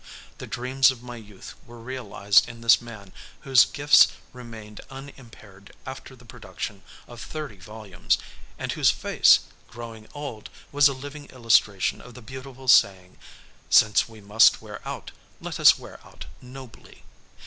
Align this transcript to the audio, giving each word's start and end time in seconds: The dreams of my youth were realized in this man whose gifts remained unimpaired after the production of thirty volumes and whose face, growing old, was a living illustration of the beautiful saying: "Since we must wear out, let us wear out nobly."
The 0.39 0.47
dreams 0.47 0.89
of 0.89 1.03
my 1.03 1.15
youth 1.17 1.53
were 1.63 1.77
realized 1.77 2.49
in 2.49 2.61
this 2.61 2.81
man 2.81 3.13
whose 3.41 3.65
gifts 3.65 4.07
remained 4.33 4.81
unimpaired 4.89 5.73
after 5.85 6.15
the 6.15 6.25
production 6.25 6.81
of 7.07 7.21
thirty 7.21 7.57
volumes 7.57 8.17
and 8.57 8.71
whose 8.71 8.89
face, 8.89 9.41
growing 9.67 10.07
old, 10.15 10.49
was 10.71 10.87
a 10.87 10.93
living 10.93 11.27
illustration 11.29 12.01
of 12.01 12.15
the 12.15 12.23
beautiful 12.23 12.67
saying: 12.67 13.19
"Since 13.69 14.09
we 14.09 14.21
must 14.21 14.59
wear 14.59 14.81
out, 14.87 15.11
let 15.39 15.59
us 15.59 15.77
wear 15.77 15.99
out 16.03 16.25
nobly." 16.41 17.03